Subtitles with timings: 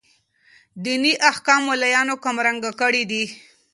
[0.83, 3.23] ديني احكام ملايانو کم رنګه کړي دي.